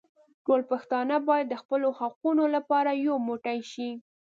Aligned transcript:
ټول 0.45 0.61
پښتانه 0.71 1.15
بايد 1.27 1.47
د 1.49 1.55
خپلو 1.61 1.87
حقونو 1.99 2.43
لپاره 2.55 2.91
يو 3.07 3.15
موټي 3.27 3.59
شي. 3.71 3.89